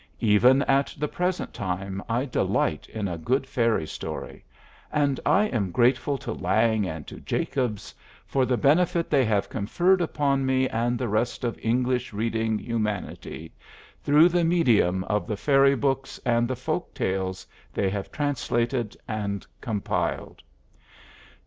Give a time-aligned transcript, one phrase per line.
[0.23, 4.43] Even at the present time I delight in a good fairy story,
[4.91, 7.93] and I am grateful to Lang and to Jacobs
[8.25, 13.53] for the benefit they have conferred upon me and the rest of English reading humanity
[14.01, 19.45] through the medium of the fairy books and the folk tales they have translated and
[19.61, 20.41] compiled.